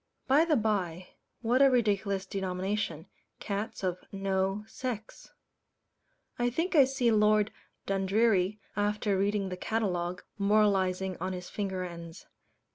[0.25, 1.09] By the bye,
[1.43, 3.05] what a ridiculous denomination
[3.39, 5.31] "cats of no sex"!
[6.39, 7.51] I think I see Lord
[7.85, 12.25] Dundreary, after reading the catalogue, moralizing on his finger ends.